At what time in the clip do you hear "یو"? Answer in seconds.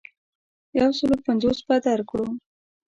0.79-0.89